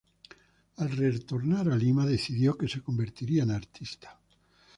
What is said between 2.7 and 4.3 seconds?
convertiría en artista.